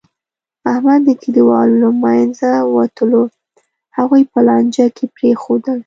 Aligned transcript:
احمد 0.71 1.01
د 1.05 1.09
کلیوالو 1.21 1.75
له 1.83 1.89
منځه 2.03 2.49
ووتلو، 2.63 3.21
هغوی 3.97 4.21
په 4.31 4.39
لانجه 4.47 4.85
کې 4.95 5.05
پرېښودل. 5.15 5.79